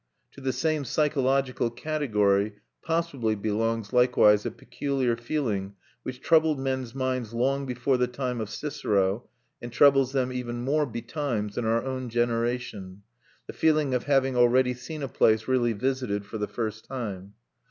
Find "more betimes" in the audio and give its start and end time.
10.63-11.55